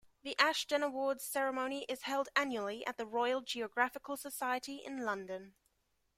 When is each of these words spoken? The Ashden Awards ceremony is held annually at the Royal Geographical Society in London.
The 0.23 0.35
Ashden 0.39 0.81
Awards 0.81 1.23
ceremony 1.23 1.83
is 1.87 2.01
held 2.01 2.29
annually 2.35 2.83
at 2.87 2.97
the 2.97 3.05
Royal 3.05 3.41
Geographical 3.41 4.17
Society 4.17 4.77
in 4.77 5.01
London. 5.05 5.53